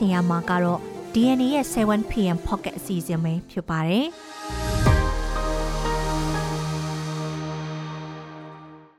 [0.00, 0.80] ဆင်ရမှာကတော့
[1.14, 4.06] DNA ရဲ့ 7pm pocket အစီအစဉ်ပဲဖြစ်ပါတယ်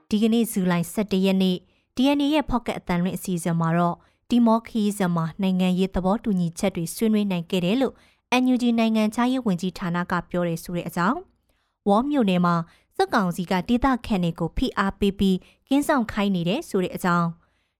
[0.10, 1.58] ဒီကနေ့ဇူလိုင်17ရက်နေ့
[1.96, 3.98] DNA ရဲ့ pocket အတန်လွင့်အစီအစဉ်မှာတော့
[4.30, 7.94] တီမောခီးဇမှာနိုင်ငံရေးသဘောတူညီချက်တွေဆွေးနွေးနိုင်ခဲ့တယ်လို့
[8.42, 11.20] NUG နိုင်ငံခြားရေးဝန်ကြီးဌာနကပြောတယ်ဆိုတဲ့အကြောင်း
[11.88, 12.56] ဝေါ်မြို့နယ်မှာ
[12.98, 15.38] စစ်ကောင်စီကဒေသခံတွေကိုဖိအားပေးပြီး
[15.70, 17.30] ကင်းဆောင်ခိုင်းနေတဲ့ဆိုတဲ့အကြောင်း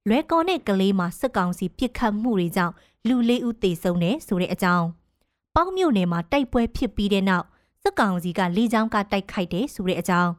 [0.08, 2.74] လွဲကော်နဲ့ကလေးမှာစစ်ကောင်စီပြစ်ခတ်မှုတွေကြောင့်
[3.08, 4.88] လူလေးဦးသေဆုံးတယ်ဆိုတဲ့အကြောင်း
[5.56, 7.46] ပေါင်းမြို့နယ်မှာတိုက်ပွဲဖြစ်ပြီးတဲ့နောက်
[7.82, 10.32] စစ်ကောင်စီကလေကြောင်းကတိုက်ခိုက်တယ်ဆိုတဲ့အကြောင်း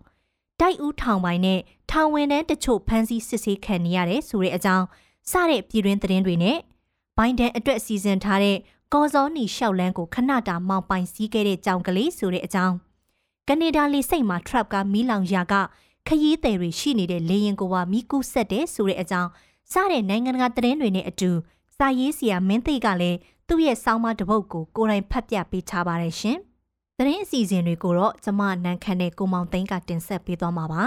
[0.60, 4.86] တိုက်ဦးထောင်ပိုင်းနဲ့ထောင်ဝင်တဲ့တချို့ဖမ်းဆီးစစ်ဆေးခံနေရတယ်ဆိုတဲ့အကြောင်း
[5.30, 6.58] စတဲ့ပြည်တွင်းသတင်းတွေနဲ့
[7.16, 8.56] ဘိုင်ဒန်အတွက်စီစဉ်ထားတဲ့
[8.92, 12.74] ကော်စောနီရှောက်လန်းကိုခဏတာမောင်ပိုင်စည်းခဲ့တဲ့ကြောင်ကလေးဆိုတဲ့အကြောင်း
[13.48, 15.54] ကနေဒါလေစိတ်မှာ trap ကမီးလောင်ရာက
[16.08, 19.30] ခရီးသည်တွေရှိနေတဲ့လေရင်ကိုပါမီးကူးဆက်တဲ့ဆိုတဲ့အကြောင်း
[19.72, 21.30] စတဲ့နိုင်ငံတကာသတင်းတွေနဲ့အတူ
[21.82, 26.38] စာရေးဆရာမင်းသိကလည်းသူ့ရဲ့စောင်းမတပုတ်ကိုကိုယ်တိုင်ဖတ်ပြပေးထားပါတယ်ရှင်။
[26.98, 30.82] သတင်းအစီအစဉ်တွေကိုတော့ကျမနန်းခမ်းနဲ့ကိုမောင်သိန်းကတင်ဆက်ပေးသွားမှာပါ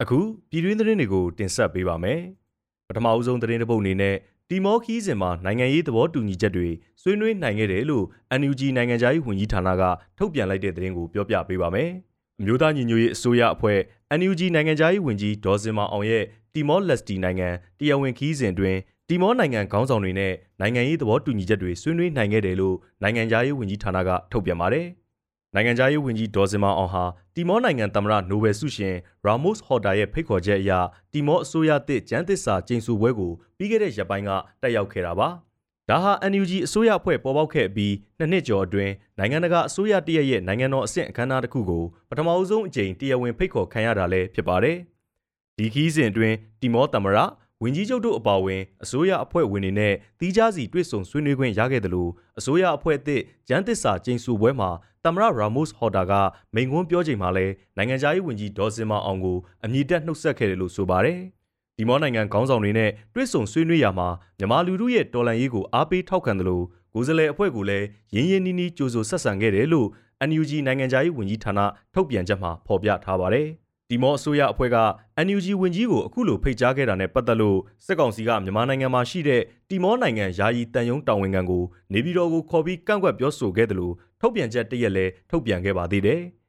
[0.02, 0.18] ။အခု
[0.50, 2.20] ပြည်တွင်းသတင်းတွေကိုတင်ဆက်ပေးပါမယ်။
[2.88, 4.16] ပထမအဦးဆုံးသတင်းတစ်ပုဒ်အနေနဲ့
[4.48, 6.68] တီမောခီးစဉ်မှာနိုင်ငံရေးသဘောတူညီချက်တွေ
[7.02, 8.04] ဆွေးနွေးနိုင်ခဲ့တယ်လို့
[8.40, 9.82] NUG နိုင်ငံခြားရေးဝန်ကြီးဌာနက
[10.18, 11.90] ထုတ်ပြန်လိုက်တဲ့သတင်းကိုပြောပြပေးပါမယ်။
[12.40, 13.78] အမျိုးသားညီညွတ်ရေးအစိုးရအဖွဲ့
[14.18, 18.76] NUG နိုင်ငံခြားရေးဝန်ကြီးဒေါ်စင်မောင်အောင်ရဲ့တီမောလက်စတီနိုင်ငံတရားဝင်ခီးစဉ်တွင်
[19.08, 24.86] တီမောနိုင်ငံခေါင်းဆောင်တွေနဲ့နိုင်ငံရေးသဘောတူညီချက်တွေဆွေးနွေးနိုင်ခဲ့တယ်လို့နိုင်ငံခြားရေးဝန်ကြီးဌာနကထုတ်ပြန်ပါတယ်။
[25.54, 30.72] နိုင်ငံခြားရေးဝန်ကြီးဒေါ်စင်မအောင်ဟာတီမောနိုင်ငံသမ္မတနိုဘယ်ဆုရှင်ရာမို့စ်ဟော်တာရဲ့ဖိတ်ခေါ်ချက်အရ
[31.12, 34.30] တီမောအစိုးရသစ်ကျန်းသစ္စာကျင်းစုပွဲကိုပြီးခဲ့တဲ့ရက်ပိုင်းက
[34.62, 35.28] တက်ရောက်ခဲ့တာပါ။
[35.90, 44.76] ဒါဟာ NUG အစိုးရအဖွဲ့ပေါ်ပေါက်ခဲ့ပြီးနှစ်နှစ်ကျော်အတွင်းနိုင်ငံတကာအစိုးရတရက်ရဲ့နိုင်ငံတော်အဆင့်အခမ်းအနားတစ်ခုကိုပထမအဆုံးအကြိမ်တရားဝင်ဖိတ်ခေါ်ခံရတာလည်းဖြစ်ပါတယ်။
[45.56, 47.18] ဒီခီးစဉ်အတွင်းတီမောသမ္မတ
[47.62, 54.70] ဝင်ကြီးချုပ်တို့အပါအဝင်အစိုးရအဖွဲ့ဝင်တွေနဲ့တီးခြားစီတွေ့ဆုံဆွေးနွေးခွင့်ရခဲ့တယ်လို့အစိုးရအဖွဲ့အသစ်ကျန်းသစ္စာကျင်းစုပွဲမှာ
[55.04, 56.12] သမ္မတရာမို့စ်ဟော်တာက
[56.54, 57.46] မိန့်ခွန်းပြောချိန်မှာလဲ
[57.76, 61.20] နိုင်ငံခြားရေးဝန်ကြီးဒေါ်စင်မအောင်ကိုအမြင့်တက်နှုတ်ဆက်ခဲ့တယ်လို့ဆိုပါတယ်။
[61.78, 64.08] ဒီမောနိုင်ငံခေါင်းဆောင်တွေနဲ့တွေ့ဆုံဆွေးနွေးရမှာ
[64.38, 66.64] မြန်မာလူထုရဲ့တော်လှန်ရေးကိုအားပေးထောက်ခံတယ်လို့
[66.94, 69.88] ကိုယ်စားလှယ်အဖွဲ့ကလည်းရင်းရင်းနှီးနှီးကြိုးဆိုဆက်ဆံခဲ့တယ်လို့
[70.28, 71.60] NUG နိုင်ငံခြားရေးဝန်ကြီးဌာန
[71.94, 73.46] ထုတ်ပြန်ချက်မှာဖော်ပြထားပါတယ်။
[73.88, 74.78] ဒီမော့အစိုးရအဖွဲ့က
[75.26, 86.22] NUG ဝင်ကြီးကိုအခုလိုဖိတ်ကြားခဲ့တာနဲ့ပတ်သက်လို့စစ်ကောင်စီကမြန်မာနိုင်ငံမှာရှိတဲ့တီမောနိုင်ငံယာယီတန်ယုံတာဝန်ခံကိုနေပြည်တော်ကိုခေါ်ပြီးကန့်ကွက်ပြောဆိုခဲ့တယ်လို့ထုတ်ပြန်ချက်တရက်လဲထုတ်ပြန်ခဲ့ပါသေးတယ်။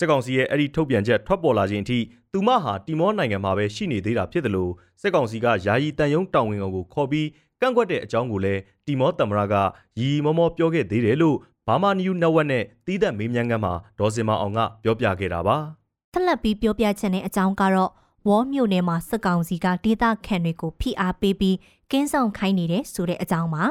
[0.00, 1.98] စစ်ကောင်စီရဲ့အဲ့ဒီထုတ်ပြန်ချက်ထွက်ပေါ်လာခြင်းအထိ
[2.32, 7.28] သူမဟာတီမောနိုင်ငံမှာပဲရှိနေသေးတာဖြစ်တယ်လို့စစ်ကောင်စီကယာယီတန်ယုံတာဝန်ခံကိုခေါ်ပြီး
[7.60, 9.54] ကန့်ကွက်တဲ့အကြောင်းကိုလည်းတီမောတမရက
[10.00, 15.56] ရီမောမောပြောခဲ့သေးတယ်လို့ဘာမာနျူနက်ဝက်နဲ့တီးသက်မေးမြန်းခန်းမှာဒေါ်စင်မအောင်ကပြောပြခဲ့တာပါ။
[16.14, 17.90] ဆက်လက်ပြီးပြောပြချက်နဲ့အကြောင်းကတော့
[18.28, 21.56] ဝေါ်မြို့နယ်မှာစစ်ကောင်စီကဒေသခံတွေကိုဖိအားပေးပြီး
[21.90, 23.64] ကင်းဆောင်ခိုင်းနေတဲ့ဆိုတဲ့အကြောင်းပါ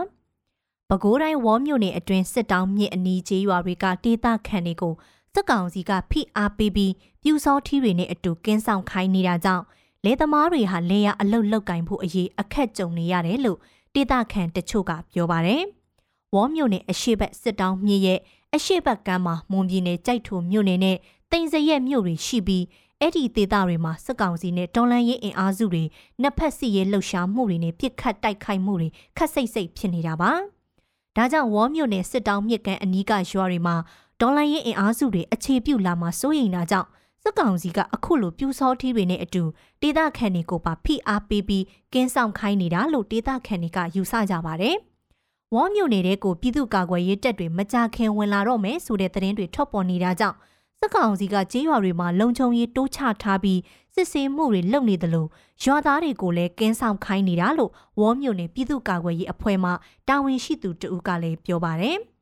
[0.90, 4.94] ။ပဲခူးတိုင်းဝေါ်မြို့နယ်အတွင်းစစ်တောင်းမြစ်အနီးကျေးရွာတွေကဒေသခံတွေကို
[5.34, 9.64] စစ်ကောင်စီကဖိအားပေးပြီးပြူစောထီးတွေနဲ့အတူကင်းဆောင်ခိုင်းနေတာကြောင့်
[10.06, 13.60] လေသမားတွေဟာလေယာအလုတ်လောက်ကင်ဖို့အရေးအခက်ကြုံနေရတယ်လို့
[13.94, 15.64] ဒေသခံတချို့ကပြောပါတယ်။
[16.36, 18.20] ဝေါ်မြို့နယ်အရှိတ်စစ်တောင်းမြစ်ရဲ့
[18.56, 20.98] အရှိတ်ဘက်ကမ်းမှာမွန်ပြည်နယ်ကြိုက်ထုမြို့နယ်နဲ့
[21.32, 22.64] တိမ်စရက်မြို့တွေရှိပြီး
[23.00, 25.84] အဲ့ဒီဒေသတွေမှာစစ်ကောင်စီနဲ့တော်လန်ရေးအင်အားစုတွေ
[26.22, 30.32] နှစ်ဖက်စီရဲလှုပ်ရှားမှုတွေနဲ့ပြစ်ခတ်တိုက်ခိုက်မှုတွေခက်စိတ်စိတ်ဖြစ်နေတာပါ။
[31.16, 33.76] ဒါကြောင့်ဝေါ်မြို့နယ်စစ်တောင်းမြစ်ကန်အနီးကရွာတွေမှာ
[34.22, 36.90] တော်လန်ရေးအင်အားစုတွေအခြေပြုလာမှာစိုးရိမ်တာကြောင့်
[37.24, 39.44] စစ်ကောင်စီကအခုလိုပြူစောထီးတွေနဲ့အတူ
[39.82, 44.76] ဒေသခံတွေကိုပါဖိအားပေးပြီးကင်းဆောင်ခိုင်းနေတာလို့ဒေသခံတွေကယူဆကြပါတယ်။
[45.54, 50.38] ဝေါ်မြို့နယ်တဲ့ကိုပြည်သူ့ကာကွယ်ရေးတပ်တွေမကြခင်ဝင်လာတော့မယ်ဆိုတဲ့သတင်းတွေထွက်ပေါ်နေတာကြောင့်
[50.80, 53.60] စစ်ကောင်စီကကြေးရွာတွေမှာလုံခြုံရေးတိုးချထားပြီး
[53.96, 55.30] စစ်ဆေးမှုတွေလုပ်နေတယ်လို့
[55.64, 59.72] ရွာသားတွေကိုလည်းကင်းဆောင်ခိုင်းနေတာလို့ဝေါ်မြို့နယ်ပြည်သူ့ကာကွယ်ရေးအဖွဲ့မှ
[60.08, 62.00] တာဝန်ရှိသူတဦးကလည်းပြောပါတယ်။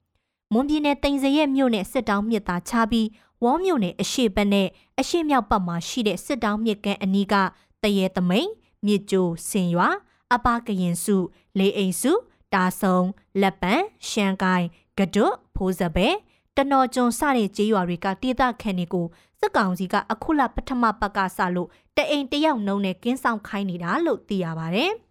[0.53, 3.07] မွန်ပြည်နယ်တိန်စရဲမြို့နယ်စစ်တောင်းမြစ်သားချပြီး
[3.43, 4.67] ဝေါ်မြို့နယ်အရှိတ်ဘက်နဲ့
[4.99, 7.35] အရှိမြောက်ဘက်မှာရှိတဲ့စစ်တောင်းမြစ်ကန်အနီးက
[7.83, 8.49] တရေသမိန်
[8.85, 9.89] မြစ်ကျိုးစင်ရွာ
[10.33, 11.17] အပကရင်စု
[11.57, 12.11] လေအိမ်စု
[12.53, 12.99] တာဆုံ
[13.41, 13.73] လက်ပံ
[14.07, 14.67] ရှန်ကိုင်း
[14.99, 16.07] ကဒွတ်ဖိုးစပဲ
[16.55, 19.05] တနော်ကျွန်းစတဲ့ကြေးရွာတွေကတေးသခံတွေကို
[19.39, 24.85] စစ်ကောင်စီကအခုလပထမပတ်ကစလို့တအိမ်တယောက်နှုံနဲ့ကင်းဆောင်ခိုင်းနေတာလို့သိရပါဗျ။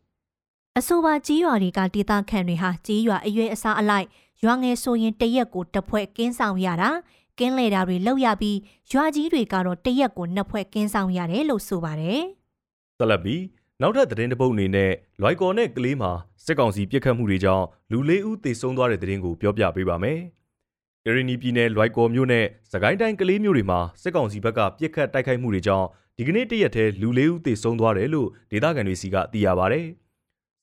[0.79, 4.07] အဆိုပါကြေးရွာတွေကတေးသခံတွေဟာကြေးရွာအရွယ်အစားအလိုက်
[4.45, 6.91] ရွာငယ်ဆိုရင်တရက်ကိုတစ်ဖွဲ့ကင်းဆောင်ရတာ
[7.39, 8.59] ကင်းလေတာတွေလောက်ရပြီး
[8.91, 12.21] ရွာကြီးတွေကတော့တရက်ကိုနှစ်ဖွဲ့ကင်းဆောင်ရတယ်လို့ဆိုပါတယ်။
[12.99, 13.43] ဆက်လက်ပြီး
[13.81, 16.13] နောက်ထပ်သတင်းတစ်ပုဒ်အနေနဲ့လွိုက်ကော်နဲ့ကလေးမှာ
[16.45, 20.19] စစ်ကောင်စီပြစ်ခတ်မှုတွေကြောင့်လူလေးဦးသေဆုံးသွားတဲ့သတင်းကိုပြောပြပေးပါမယ်။
[21.05, 25.87] ကရီနီပြည်နယ်လွိုက်ကော်မြို့နဲ့စကိုင်းတိုင်းကလေးမြို့တွေမှာစစ်ကောင်စီဘက်ကပြစ်ခတ်တိုက်ခိုက်မှုတွေကြောင့်
[26.17, 29.81] ဒီကနေ့တရက်တည်းလူလေးဦးသေဆုံးသွားတယ်လို့ဒေသခံတွေစီကသိရပါဗျ။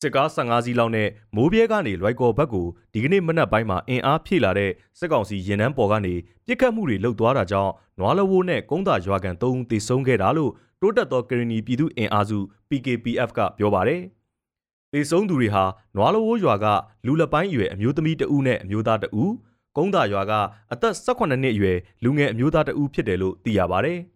[0.04, 6.14] စစ်ကား15စီးလောက်နဲ့မိုးပြဲကနေလွိုက်ကော်ဘက်ကိုဒီကနေ့မနက်ပိုင်းမှာအင်အားဖြည့်လာတဲ့စစ်ကောင်စီရင်နှန်းပေါ်ကနေ
[6.46, 10.52] ပြစ်ခတ်မှုတွေလှုပ်သွားတာကြောင့်နွားလဝိုးနဲ့ကုန်းသာရွာကန်3ဦးသေဆုံးခဲ့တာလို့
[10.82, 12.40] တိုးတက်သောကရီနီပြည်သူအင်အားစု
[12.70, 14.02] PKPF ကပြောပါတယ်။
[14.92, 15.64] သေဆုံးသူတွေဟာ
[15.96, 16.66] နွားလဝိုးရွာက
[17.06, 19.34] လူလက်ပိုင်းအရွယ်အမျိုးသမီးတဦးနဲ့အမျိုးသားတဦး
[19.78, 20.34] ကုန်းသာရွာက
[20.74, 23.94] အသက်18နှစ်အရွယ်လူငယ်အမျိုးသားတဦးဖြစ်တယ်လို့သိရပါဗျ။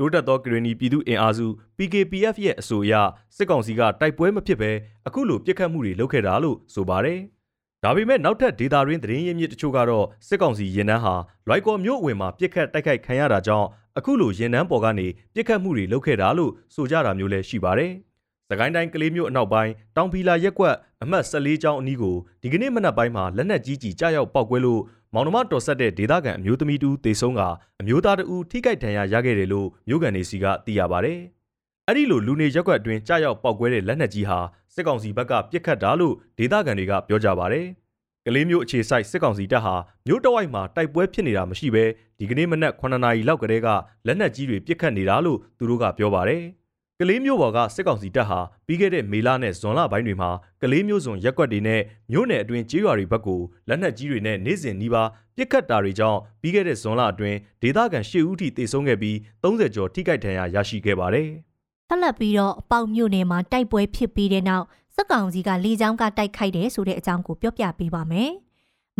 [0.00, 2.94] တိုးတက်သောကရီနီပြည်သူအင်အားစု PKPF ရဲ့အဆိုအရ
[3.36, 4.70] စစ်ကောင်စီကတိုက်ပွဲမဖြစ်ဘဲ
[5.06, 7.18] အခုလိုပြစ်ခတ်မှုတွေလုပ်ခဲ့တာလို့ဆိုပါတယ်။
[7.84, 11.14] ဒါပေမဲ့နောက်ထပ်ဒေတာရင်းသတင်းရင်းမြစ်တချို့ကတော့စစ်ကောင်စီရင်နှန်းဟာ
[11.48, 13.68] လွိုက်ကော်မြို့အဝင်မှာပြစ်ခတ်တိုက်ခိုက်ခံရတာကြောင့်
[13.98, 17.92] အခုလိုရင်နှန်းပေါ်ကနေပြစ်ခတ်မှုတွေလုပ်ခဲ့တာလို့ဆိုကြတာမျိုးလည်းရှိပါတယ်။
[18.48, 24.80] စကိုင်းတိုင်းကလေးမြို့အနောက်ပိုင်းတောင်ဖီလာရက်ကွက်အမှတ်14ကျောင်းအနီးကိုဒီကနေ့မနက်ပိုင်းမှာလက်နက်ကြီးကြီးကြားရောက်ပောက်ကွဲလို့
[25.14, 27.40] မောင်နှမတော်ဆက်တဲ့ဒေသခံအမျိုးသမီးတူတေဆုံးက
[27.80, 31.14] အမျိုးသားတဦးထိခိုက်ဒဏ်ရာရခဲ့တယ်လို့မြို့ကန်နေစီကသိရပါဗျ။
[31.86, 34.38] အဲ့ဒီလိုလူနေရက်ကွက်အတွင်းကြားရောက်ပောက်ကွဲတဲ့လက်နက်ကြီးဟာ
[34.74, 37.60] စစ်ကောင်စီဘက်ကပြစ်ခတ်တာလို့ဒေသခံတွေကပြောကြပါဗျ။
[38.26, 39.74] ကလေးမျိုးအခြေဆိုင်စစ်ကောင်စီတပ်ဟာ
[40.06, 41.84] မြို့တဝိုက်မှာတိုက်ပွဲဖြစ်နေတာမရှိဘဲ
[42.18, 43.68] ဒီကနေ့မနက်9နာရီလောက်ကတည်းက
[44.06, 46.42] လက်နက်ကြီးတွေပစ်ခတ်နေတာလို့သူတို့ကပြောပါတယ်။
[47.02, 50.30] ကလေးမျိုးပေါ်ကစစ်ကောင်စီတပ်ဟာပြီးခဲ့တဲ့မေလနဲ့ဇွန်လပိုင်းတွေမှာ
[50.62, 51.80] ကလေးမျိုးစုံရက်ွက်တွေနဲ့
[52.12, 61.28] မြို့နယ်အတွင်းကျေးရွာတွေဘက်ကိုလက်နက်ကြီးတွေနဲ့နေစဉ်နီးပါးပစ်ခတ်တာတွေကြောင့်ပြီးခဲ့တဲ့ဇွန်လအတွင်းဒေသခံ၈ဦးထိသေဆုံးခဲ့ပြီး30ကျော်ထိခိုက်ဒဏ်ရာရရှိခဲ့ပါတယ်။
[61.88, 64.64] ဆက်လက်ပြီးတော့အပေါက်မြို့နယ်မှာတိုက်ပွဲဖြစ်ပြီးတဲ့နောက်
[64.94, 68.30] စစ်ကောင်စီကလေကြောင်းကတိုက်ခိုက်တယ်ဆိုတဲ့အကြောင်းကိုပြောပြပေးပါမယ်။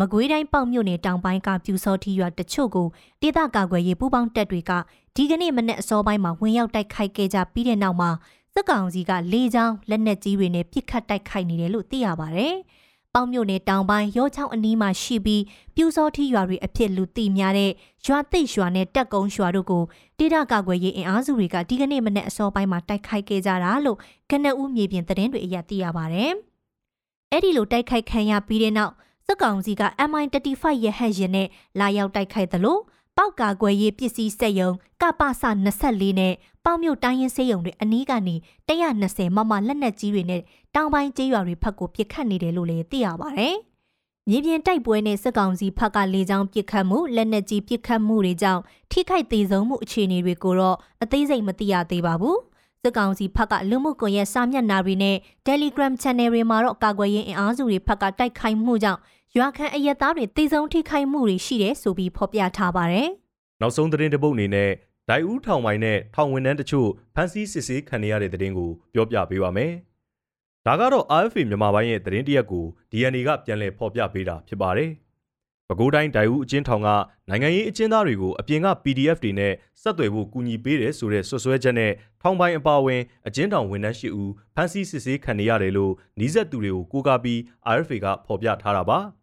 [0.01, 2.87] မကွေးတိုင်းပေါက်မြို့နယ်တောင်ပိုင်းကပြူစောထီရွာတချို့ကို
[3.21, 4.73] ဒေသကာကွယ်ရေးပူးပေါင်းတပ်တွေက
[5.17, 8.11] ဒီကနေ့မနေ့အစောပိုင်းမှာဝင်ရောက်တိုက်ခိုက်ခဲ့ကြပြီးတဲ့နောက်မှာ
[8.55, 12.49] စစ်ကောင်စီကလေကြောင်းလက်နက်ကြီးတွေနဲ့ပစ်ခတ်တိုက်ခိုက်နေတယ်လို့သိရပါဗျ။
[13.15, 15.43] ပေါက်မြို့နယ်တောင်ပိုင်းရောချောင်းအနီးမှာရှိပြီး
[15.75, 17.71] ပြူစောထီရွာတွေအဖြစ်လူသိများတဲ့
[18.07, 19.83] ရွာသိပ်ရွာနဲ့တက်ကုန်းရွာတို့ကို
[20.19, 23.99] ဒေသကာကွယ်ရေးအင်အားစုတွေကဒီကနေ့မနေ့အစောပိုင်းမှာတိုက်ခိုက်ခဲ့ကြတာလို့
[24.31, 26.25] ကနဦးမြေပြင်သတင်းတွေအရသိရပါဗျ။
[27.33, 28.95] အဲ့ဒီလိုတိုက်ခိုက်ခံရပြီးတဲ့နောက်
[29.31, 31.49] စစ်ကောင်စီက MI35 ရဟတ်ယာဉ်နဲ့
[31.81, 32.79] လာရောက်တိုက်ခိုက်သလို
[33.17, 34.71] ပောက်ကာကွယ်ရေးပစ္စည်းစက်ယုံ
[35.03, 35.31] ကပစ
[35.77, 36.35] 24နဲ့
[36.65, 38.35] ပေါမြို့တိုင်းရင်စေးယုံတွေအနီးကနေ
[38.87, 40.43] 120မမလက်နက်ကြီးတွေနဲ့
[40.75, 43.49] တောင်ပိုင်းကျေးရွာတွေဖက်ကိုပစ်ခတ်နေတယ်လို့လည်းသိရပါဗျ။
[44.29, 52.39] မြေပြင်တိုက်ပွဲနဲ့စစ်ကောင်စီဖက်ကလေကြောင်းပစ်ခတ်မှုလက်နက်ကြီးပစ်ခတ်မှုတွေကြောင့်ထိခိုက်သေးဆုံးမှုအခြေအနေတွေကိုတော့အသေးစိတ်မသိရသေးပါဘူး။
[52.83, 55.17] စစ်ကောင်စီဖက်ကလူမှုကွန်ရက်စာမျက်နှာတွေနဲ့
[55.47, 59.01] Telegram Channel တွေမှာတော့ကာကွယ်ရေးအင်အားစုတွေဖက်ကတိုက်ခိုက်မှုကြောင့်
[59.39, 63.09] ရွာခန့်အရက်သားတွေတေဆုံးထိခိုက်မှုတွေရှိတယ်ဆိုပြီးဖော်ပြထားပါတယ်။
[63.61, 64.71] နောက်ဆုံးသတင်းတစ်ပုဒ်အနေနဲ့
[65.09, 69.73] ဒိုင်ဦးထောင်ပိုင်းနဲ့ထောင်ဝန်ထမ်းတချို့ဖမ်းဆီးစစ်ဆေးခံရတဲ့သတင်းကိုပြောပြပေးပါမယ်။
[70.67, 74.91] ဒါကတော့ RFA မြန်မာပိုင်းရဲ့သတင်းတရက်ကို DNA ကပြန်လည်ဖော်ပြပေးတာဖြစ်ပါတယ်။
[75.69, 76.89] ပဲခူးတိုင်းဒိုင်ဦးအချင်းထောင်က
[77.29, 81.93] နိုင်ငံရေးအကျဉ်းသားတွေကိုအပြင်က PDF တွေနဲ့ဆက်သွယ်ဖို့ကူညီပေးတယ်ဆိုတဲ့ဆွဆွဲချက်နဲ့
[82.23, 87.39] ထောင်ပိုင်းအပါအဝင်အကျဉ်းထောင်ဝန်ထမ်းရှိဦးဖမ်းဆီးစစ်ဆေးခံနေရတယ်လို့နှီးဆက်သူတွေကိုကိုးကားပြီး
[87.79, 89.01] RFA ကဖော်ပြထားတာပါ။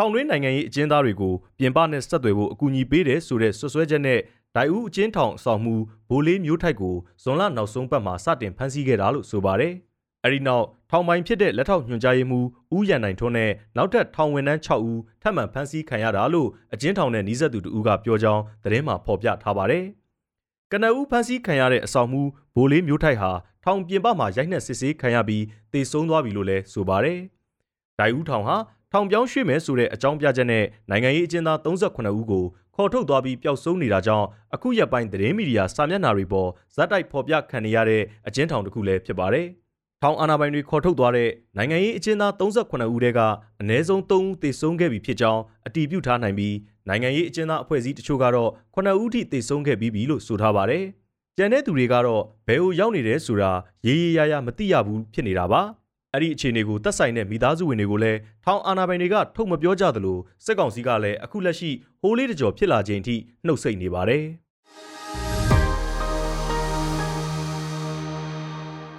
[0.00, 4.20] ထောင်တွင်းနိုင်ငံရေးအကျဉ်းသားတွေကိုပြင်ပနဲ့ဆက်သွယ်ဖို့အကူအညီပေးတယ်ဆိုတဲ့ဆွဆွဲချက်နဲ့
[4.56, 5.74] ဒိုင်ဦးအချင်းထောင်ဆောင်မှု
[6.08, 9.74] ဘိုးလေးမျိုးထိုက်ကိုဇွန်လနောက်ဆုံးပတ်မှာစတင်ဖမ်းဆီးခဲ့တာလို့ဆိုပါတယ်။
[10.24, 19.84] အဲဒီနောက်ထောင်ပိုင်းဖြစ်တဲ့လက်ထောက်ညွှန်ကြားရေးမှူးဦးရန်နိုင်ထွန်းနဲ့နောက်ထပ်ထောင်ဝန်ထမ်း6ဦးထပ်မံဖမ်းဆီးခံရတာလို့အကျဉ်းထောင်နဲ့နှီးဆက်သူတို့ကပြောကြောင်းသတင်းမှာဖော်ပြထားပါတယ်။
[20.72, 22.22] ကနဦးဖမ်းဆီးခံရတဲ့အဆောင်မှု
[22.54, 23.30] ဘိုးလေးမျိုးထိုက်ဟာ
[23.64, 27.18] ထောင်ပြင်ပမှာရိုက်နှက်စစ်ဆေးခံရပြီးတေဆုံးသွားပြီလို့လည်းဆိုပါတယ်။
[27.98, 28.56] ဒိုင်ဦးထောင်ဟာ
[28.92, 32.44] ထောင်ပြောင်းရွှေ့မယ်ဆိုတဲ့အကြောင်းပြချက်နဲ့နိုင်ငံရေးအကျဉ်းသား38ဦးကို
[32.76, 39.46] ခေါ်ထုတ်သွားပြီးပျောက်ဆုံးနေတာကြောင့်အခုရက်ပိုင်းသတင်းမီဒီယာစာမျက်နှာတွေပေါ်ဇက်တိုက်ဖော်ပြခံနေရတဲ့အကျဉ်းထောင်တစ်ခုလည်းဖြစ်ပါတယ်။
[40.02, 43.20] ထောင်အာဏာပိုင်တွေခေါ်ထုတ်သွားတဲ့နိုင်ငံရေးအကျဉ်းသား38ဦးတဲက
[43.60, 46.56] အနည်းဆုံး3ဦးသေဆုံးခဲ့ပြီဖြစ်ကြောင်းအတည်ပြုထားနိုင်ပြီး
[46.88, 50.84] နိုင်ငံရေးအကျဉ်းသားအဖွဲ့အစည်းတချို့ကတော့9ဦးထိသေဆုံးခဲ့ပြီးပြီလို့ဆိုထားပါတယ်။
[51.36, 53.52] ကျန်တဲ့သူတွေကတော့ဘယ်ဟိုရောက်နေတယ်ဆိုတာ
[53.86, 55.62] ရေးရေးရရမသိရဘူးဖြစ်နေတာပါ။
[56.14, 64.24] အဲ့ဒီအခြေအနေကိုသက်ဆိုင်တဲ့မိသားစုဝင်တွေကိုလည်းထောင်အာဏာပိုင်တွေကထုတ်မပြောကြသလိုစစ်ကောင်စီကလည်းအခုလက်ရှိဟိုးလေးတကြော်ဖြစ်လာခြင်းအထိနှုတ်ဆက်နေပါတယ်။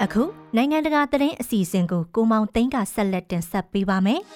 [0.03, 0.23] အခု
[0.55, 4.21] နိုင်ငံတကာသတင်းအစီအစဉ်ကိုကိုမောင်သိန်းကဆက်လက်တင်ဆက်ပေးပါမယ်။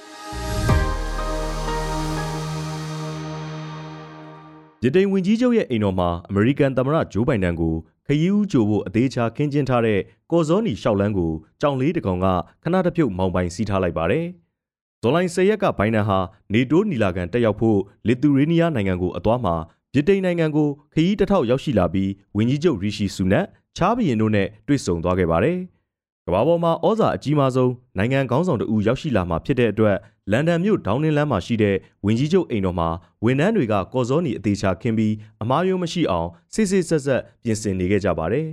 [4.82, 7.75] ဗြိတိန်ဝန်ကြီးချုပ်ရဲ့အိမ်တော်မှာအမေရိကန်သမ္မတဂျိုးဘိုင်ဒန်ကို
[8.07, 10.00] ခရီးဦးကြိုဖို့အသေးချာခင်းကျင်းထားတဲ့
[10.31, 11.31] ကော်စောနီရှောက်လန်းကို
[11.62, 12.27] ကြောင်လေးတကောင်က
[12.63, 14.25] ခဏတစ်ပြုတ်မောင်းပိုင်စီးထားလိုက်ပါတယ်။
[15.01, 16.19] ဇွန်လ10ရက်ကဘိုင်ဒန်ဟာ
[16.53, 19.55] နေတိုးနီလာကန်တက်ရောက်ဖို့လစ်သူရေးနီးယားနိုင်ငံကိုအသွားမှာ
[19.93, 23.45] ဗြိတိန်နိုင်ငံကိုခရီးတစ်ထောက်ရောက်ရှိလာပြီးဝန်ကြီးချုပ်ရီရှီဆူနက်
[23.77, 25.57] ချားဘီယင်တို့နဲ့တွေ့ဆုံသွားခဲ့ပါတယ်
[26.27, 29.98] ကမ္ဘာပေါ်မှာဩဇာအကြီးမားဆုံးနိုင်ငံခေါင်းဆောင်တဦးရောက်ရှိလာမှာဖြစ်တဲ့အတွက်
[30.32, 31.75] လန်ဒန်မြို့ဒေါင်းနင်းလမ်းမှာရှိတဲ့
[32.06, 32.89] ဝင်းကြီးချုပ်အိမ်တော်မှာ
[33.25, 38.48] ဝန်ထမ်းတွေကကော်စောနီအသေးချာခင်းပြီးအမားယုံမရှိအောင်စစ်စစ်ဆက်ဆက်ပြင်ဆင်နေခဲ့ကြပါတယ်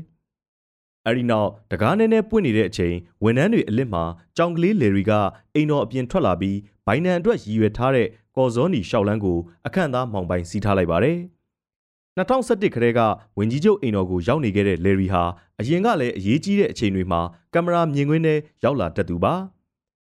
[1.07, 4.05] ။အဲဒီနောက်တကားနဲနဲပွင့်နေတဲ့အချိန်ဝန်ထမ်းတွေအလစ်မှာ
[4.37, 5.13] ကြောင်ကလေးလေရီက
[5.55, 11.19] အိမ်တော်အပြင်ထွက်လာပြီးဘိုင်နန်အတွက်ရည်ရွယ်ထားတဲ့ကော်စောနီရှောက်လန်းကိုအခန့်သားမောင်ပိုင်စီးထားလိုက်ပါတယ်။
[12.19, 13.01] 2011ခရဲက
[13.39, 15.23] ဝင်ကြီးချုပ်အိမ်တော်ကိုရောက်နေခဲ့တဲ့လေရီဟာ
[15.61, 17.21] အရင်ကလည်းအရေးကြီးတဲ့အချိန်တွေမှာ
[17.55, 19.35] ကင်မရာမြင်ကွင်းထဲရောက်လာတတ်သူပါ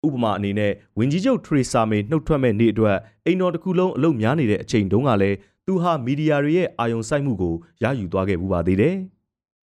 [0.06, 8.96] ဥပမာအနေနဲ့ဝင်ကြီးချုပ်ထရီဆာမေနှုတ်ထွက်မဲ့နေ့အတွက်အိမ်တော်တစ်ခုလုံးအလုပ်များနေတဲ့အချိန်တုန်းကလည်းသူဟာမီဒီယာတွေရဲ့အာရုံစိုက်မှုကိုရယူသွားခဲ့မှုပါသေးတယ်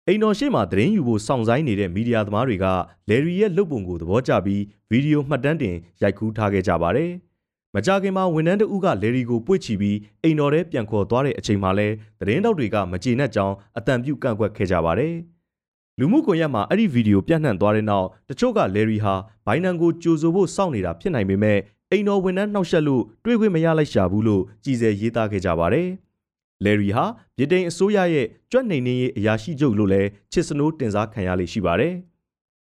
[0.07, 2.65] အိမ်တော်ရှိမှသတင်းယူဖို့စောင့်ဆိုင်နေတဲ့မီဒီယာသမားတွေက
[3.09, 7.11] လယ်ရီရဲ့လုပ်ပုံကိုသဘောကျပြီးဗီဒီယိုမှတ်တမ်းတင်ရိုက်ကူးထားခဲ့ကြပါတယ်။
[7.75, 11.87] မကြခင်မှာဝန်ထမ်းတဦးကလေရီကိုပွေ့ချီပြီးအိမ်တော်ထဲပြန်ခေါ်သွားတဲ့အချိန်မှာလဲ
[12.19, 15.13] သတင်းတောက်တွေကမကျေနပ်ကြောင်းအတန်ပြုတ်ကန့်ကွက်ခဲ့ကြပါတယ်။
[15.99, 21.59] လူမှုကွန်ရက်မှာအဲ့ဒီဗီဒီယိုပြန့်နှံ့သွားတဲ့နောက်တချို့ကလေရီဟာဘိုင်နန်ကိုကြိုဆိုဖို့စောင့်နေတာဖြစ်နိုင်ပေမဲ့
[21.91, 25.87] အိမ်တော်ဝန်ထမ်းနှောက်ယှက်လို့တွေးခွင့်မရလိုက်ရှာဘူးလို့ကြည်စဲရေးသားခဲ့ကြပါတယ်။
[26.65, 27.05] လေရီဟာ
[27.37, 31.93] ဗြိတိန်အစိုးရရဲ့ကြွက်နေနေရေးအရာရှိချုပ်လို့လဲချစ်စနိုးတင်စားခံရလိမ့်ရှိပါတယ်။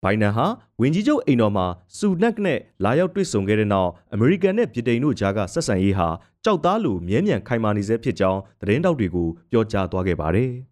[0.04, 0.46] ဘိုင်နန်ဟာ
[0.82, 1.66] ဝင်ကြီးချုပ်အိမ်တော်မှာ
[1.98, 6.08] စူနက်နဲ့လာရောက်တွေ့ဆုံခဲ့တဲ့နောက်အမေရိကန်နဲ့ဗြိတိန်တို့ကြားကဆက်ဆံရေးဟာ
[6.44, 10.52] ကြောက်သားလိုမြဲမြံခိုင်မာနေစေဖြစ်ကြောင်းသတင်းတောက်တွေကိုပြောကြားသွားခဲ့ပါတယ်။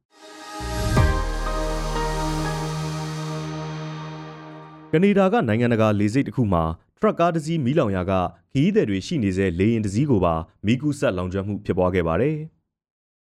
[4.91, 6.63] ကနေဒါကနိုင်ငံတကာလေဆိပ်တစ်ခုမှာ
[6.99, 8.13] ထရက်ကားတစ်စီးမီးလောင်ရာက
[8.53, 10.33] ခီးသည်တွေရှိနေစေလေရင်တစ်စီးကိုပါ
[10.65, 12.37] မီးကူးဆက်လောင်ကျွမ်းမှုဖြစ်ပွားခဲ့ပါတယ်။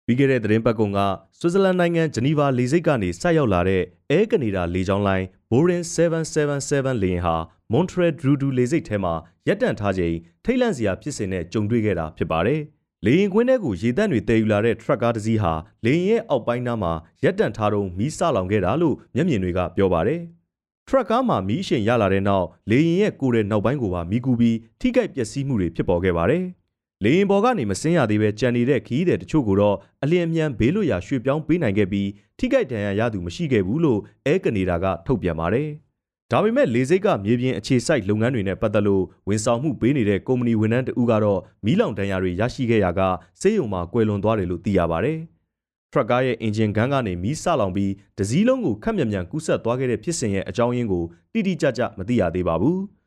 [0.06, 0.98] ပြီးခဲ့တဲ့သတင်းပတ်ကုံက
[1.38, 7.36] ဆွစ်ဇာလန်နိုင်ငံဂျနီဗာလေဆိပ်ကနေဆက်ရောက်လာတဲ့အဲကနေဒါလေကြောင်းလိုင်း Boeing 777လေယာဉ်ဟာ
[7.72, 9.14] Montreal Drudu လေဆိပ်ထဲမှာ
[9.48, 12.60] ရပ်တန့်ထားချိန်ထိတ်လန့်စရာဖြစ်စဉ်နဲ့ကြုံတွေ့ခဲ့တာဖြစ်ပါတယ်။
[13.06, 15.52] လေယာဉ်ကွင်းထဲကိုရေတပ်တွေတည်ယူလာတဲ့ထရက်ကားတစ်စီးဟာ
[15.84, 16.92] လေယာဉ်ရဲ့အောက်ပိုင်းနားမှာ
[17.24, 20.20] ရပ်တန့်ထားတော့မီးစလောင်ခဲ့တာလို့မျက်မြင်တွေကပြောပါတယ်။
[20.88, 26.44] ထရက်ကားမှာမီးအရှိန်ရလာတဲ့နောက်လေယာဉ်ရဲ့ကိုယ်ရဲ့နောက်ပိုင်းကိုပါမီးကူပြီးထိခိုက်ပျက်စီးမှုတွေဖြစ်ပေါ်ခဲ့ပါတယ်။
[27.04, 32.08] လေရင်ပေါ်ကနေမစင်းရသေးပဲကြံနေတဲ့ခီးတဲ့တချို့ကိုတော့အလျင်အမြန်ဘေးလွတ်ရာရွှေ့ပြောင်းပေးနိုင်ခဲ့ပြီး
[32.38, 35.68] ထိခိုက်ဒဏ်ရာရသူမရှိခဲ့ဘူးလို့အဲကနေဒါကထုတ်ပြန်ပါတယ်။
[36.30, 43.00] ဒါပေမဲ့လေစိတ်ကမြေပြင်အခြေစိုက်လုပ်ငန်းတွေနဲ့ပတ်သက်လို့ဝန်ဆောင်မှုပေးနေတဲ့ကုမ္ပဏီဝန်ထမ်းတဦးကတော့မီးလောင်ဒဏ်ရာတွေရရှိခဲ့ရာက
[43.40, 45.18] စေယုံမှာကွယ်လွန်သွားတယ်လို့သိရပါတယ်။
[45.92, 52.78] ထရက်ကားရဲ့အင်ဂျင်ဂန်းကနေမီးဆလောင်ပြီးဒဇီးလုံးကိုခက်မြန်မြန်ကူးဆက်သွားခဲ့တဲ့ဖြစ်စဉ်ရဲ့အကြောင်းရင်းကိုတိတိကျကျမသိရသေးပါဘူး။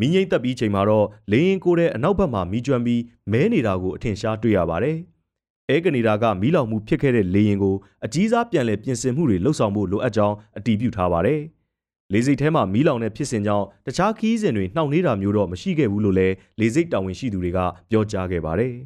[0.00, 3.02] မီးငိမ့်တက်ပြီးချိန်မှာတော့လေရင်ကိုတဲ့အနောက်ဘက်မှာမီးကျွမ်းပြီး
[3.32, 4.96] မဲနေတာကိုအထင်ရှားတွေ့ရပါတယ်။
[5.70, 11.40] အဲကနေဒါကမီးလောင်မှုဖြစ်ခဲ့တဲ့လေရင်ကိုအကြီးစားပြန်လည်ပြင်ဆင်မှုတွေလှုပ်ဆောင်ဖို့လိုအပ်ကြောင်းအတည်ပြုထားပါတယ်။
[12.12, 17.58] လေစိတ်ထဲမှာမီးလောင်တဲ့ဖြစ်စဉ်ကြောင့်တခြားခီးစဉ်တွေနှောင့်နှေးတာမျိုးတော့မရှိခဲ့ဘူးလို့လည်းလေစိတ်တာဝန်ရှိသူတွေက
[17.90, 18.74] ပြောကြားခဲ့ပါတယ်။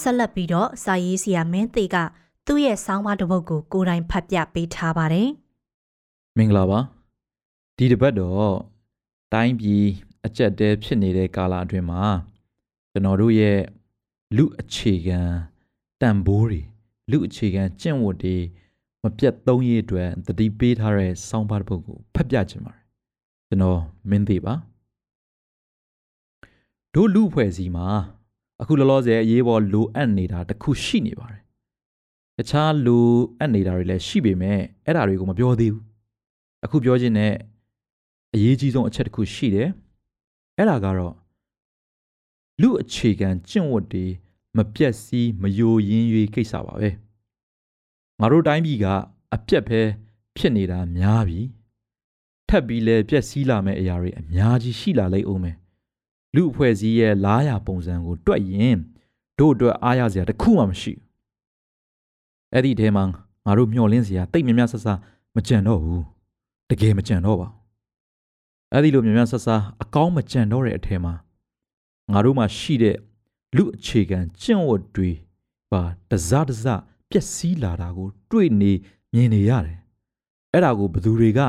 [0.00, 1.96] ဆက်လက်ပြီးတော့စာရေးဆရာမင်းသေးက
[2.46, 5.30] သူ့ရဲ့ဆောင်းပါးတစ်ပုဒ်ကိုကိုယ်တိုင်ဖတ်ပြပေးထားပါတယ်။
[6.38, 6.80] မင်္ဂလာပါ
[7.76, 8.56] ဒီတစ်ပတ်တော့
[9.32, 9.84] တိုင်းပြည်
[10.26, 12.02] အကြက်တဲဖြစ်နေတဲ့ကာလအတွင်းမှာ
[12.90, 13.58] ကျွန်တော်တို့ရဲ့
[14.36, 15.20] လူအခြေခံ
[16.00, 16.60] တန်ဖိုးတွေ
[17.10, 18.36] လူအခြေခံကျင့်ဝတ်တွေ
[19.02, 22.84] မပြတ်သုံးရေးအတွက်တတိပေးထားတဲ့စောင်းပါတစ်ပုဒ်ကိုဖတ်ပြချင်ပါတယ်
[23.48, 24.54] ကျွန်တော်မင်းသေးပါ
[26.94, 27.86] တို့လူဖွဲ့စည်းမှာ
[28.60, 31.42] အခုလောလောဆယ်အရေးပေါ်လိုအပ်နေတာတခုရှိနေပါတယ်
[32.38, 35.85] တခြားလိုအပ်နေတာတွေလည်းရှိပေမဲ့အဲ့ဒါတွေကိုမပြောသေးဘူး
[36.64, 37.32] အခုပြောခြင်းနဲ့
[38.34, 39.68] အရေးကြီးဆုံးအချက်တစ်ခုရှိတယ်
[40.56, 41.14] အဲ့ဒါကတော့
[42.60, 44.04] လူအခြေခံကျင့်ဝတ်တွေ
[44.56, 46.90] မပြတ်စည်းမယိုယင်း၍ကိစ္စပါပဲ
[48.20, 48.86] ငါတို့တိုင်းပြည်က
[49.34, 49.80] အပြက်ပဲ
[50.36, 51.40] ဖြစ်နေတာများပြီ
[52.48, 55.56] ထပ်ပြီးလဲပြက်စီးလာမယ့်အရာတွေအများကြီးရှိလာလိမ့်ဦးမယ်
[56.34, 58.76] လူအဖွဲ့အစည်းရဲ့လားရပုံစံကို တွက်ရင်
[59.38, 61.02] တို့အတွက်အားရစရာတခုမှမရှိဘူး
[62.52, 63.04] အဲ့ဒီထဲမှာ
[63.44, 64.86] ငါတို့မျှော်လင့်စရာတိတ်မြမြဆဆ
[65.34, 66.02] မကြံတော့ဘူး
[66.70, 67.48] တကယ်မကြံတော့ပါ
[68.72, 69.48] အဲ့ဒီလိုမြန်မြန်ဆဆ
[69.82, 71.14] အကောင်းမကြံတော့တဲ့အထက်မှာ
[72.12, 72.96] ငါတို့မှာရှိတဲ့
[73.56, 75.10] လူအခြေခံကျင့်ဝတ်တွေ
[75.72, 76.66] ပါတစတစ
[77.10, 78.72] ပျက်စီးလာတာကို တွေ့နေ
[79.14, 79.78] မြင်နေရတယ်
[80.52, 81.40] အဲ့ဒါကိုဘသူတွေက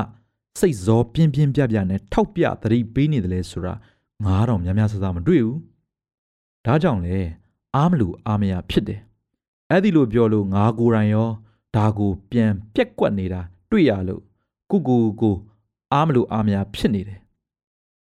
[0.60, 3.74] စိတ်ဇောပြင်းပြင်းပြပြနဲ့ထောက်ပြသတိပေးနေတယ်လဲဆိုတာ
[4.24, 5.58] ငါတော့များများဆဆမတွေ့ဘူး
[6.66, 7.18] ဒါကြောင့်လေ
[7.76, 9.00] အားမလို့အားမရဖြစ်တယ်
[9.70, 11.28] အဲ့ဒီလိုပြောလို့ငါကိုယ်တိုင်ရော
[11.76, 14.22] ဒါကိုပြန်ပြက်ကွက်နေတာတွေ့ရလို့
[14.70, 15.34] ကိုကိုကို
[15.92, 17.20] အားမလို့အားမရဖြစ်နေတယ်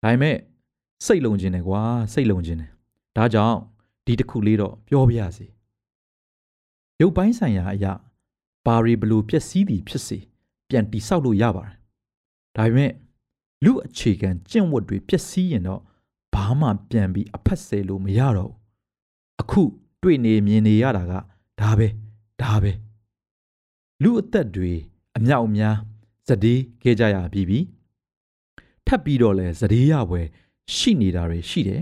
[0.03, 0.37] ဒါပေမဲ့
[1.05, 1.81] စိတ်လုံခြင်းတယ်ကွာ
[2.13, 2.71] စိတ်လုံခြင်းတယ်
[3.17, 3.57] ဒါကြောင့်
[4.05, 5.45] ဒီတစ်ခုလေးတော့ပြောပြရစီ
[7.01, 7.93] ရုပ်ပိုင်းဆိုင်ရာအရာ
[8.65, 10.17] ဘာရီဘလို့ပျက်စီးသည်ဖြစ်စေ
[10.69, 11.77] ပြန်တိဆောက်လို့ရပါတယ်
[12.55, 12.91] ဒါပေမဲ့
[13.63, 15.81] လူအခြေခံကျင့်ဝတ်တွေပျက်စီးရင်တော့
[16.33, 18.57] ဘာမှပြန်ပြီးအဖက်ဆယ်လို့မရတော့ဘူး
[19.41, 19.61] အခု
[20.01, 21.13] တွေ့နေမြင်နေရတာက
[21.61, 21.87] ဒါပဲ
[22.41, 22.71] ဒါပဲ
[24.03, 24.71] လူအသက်တွေ
[25.17, 25.77] အမြောက်အများ
[26.27, 27.59] ဇဒေးခဲ့ကြရပြီးပြီ
[28.85, 30.21] ထပ်ပြီးတော့လဲဇဒေးရပွဲ
[30.75, 31.81] ရှိနေတာတွေရှိတယ်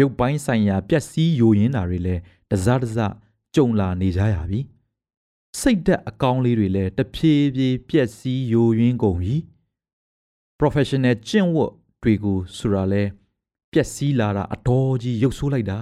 [0.00, 2.16] ရုပ်ပိုင်းဆိုင်ရာပျက်စီးယိုယွင်းတာတွေလဲ
[2.50, 3.14] တစားတစား
[3.54, 4.60] ကြုံလာနေကြရပြီ
[5.60, 9.34] စိတ်သက်အကောင်းလေးတွေလဲတဖြည်းဖြည်းပျက်စီးယိုယွင်းကုန်ပြီ
[10.60, 11.72] professional ကျင့်ဝတ်
[12.02, 13.02] တွေကိုဆိုတာလဲ
[13.72, 15.80] ပျက်စီးလာတာအတော်ကြီးရုပ်ဆိုးလိုက်တာ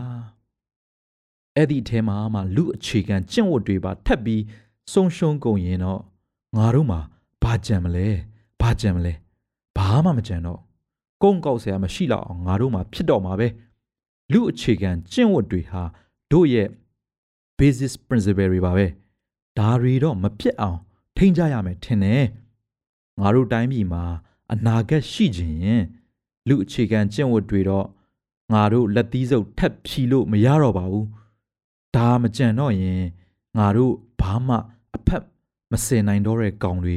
[1.57, 4.43] အဲ့ဒီအထဲမှာမှလူအခြေခံကျင့်ဝတ်တွေပါထပ်ပြီး
[4.93, 6.01] ဆုံးရှုံးကုန်ရင်တော့
[6.57, 7.01] ငါတို့မှာ
[7.45, 8.07] ဘာကြံမလဲ
[8.61, 9.13] ဘာကြံမလဲ
[9.77, 10.61] ဘာမှမကြံတော့
[11.23, 13.49] ကုန်းကောက်ဆရာမရှိတော့အောင်ငါတို့မှာဖြစ်တော့မှာပဲ
[14.33, 15.83] လူအခြေခံကျင့်ဝတ်တွေဟာ
[16.33, 16.69] တို့ရဲ့
[17.59, 18.87] basis principle တွေပါပဲ
[19.59, 20.79] ဒါတွေတော့မပြတ်အောင်
[21.17, 22.25] ထိန်းကြရမယ်ထင်တယ်
[23.21, 24.05] ငါတို့တိုင်းပြည်မှာ
[24.53, 25.83] အနာဂတ်ရှိခြင်းရင်
[26.49, 27.87] လူအခြေခံကျင့်ဝတ်တွေတော့
[28.53, 31.09] ငါတို့လက်သီးစုပ်ထပ်ဖြီလို့မရတော့ပါဘူး
[31.97, 33.03] ဒါမကြံတော့ရင်
[33.59, 34.57] ငါတို့ဘာမှ
[34.97, 35.23] အဖက်
[35.71, 36.97] မစင်နိုင်တော့တဲ့ကောင်တွေ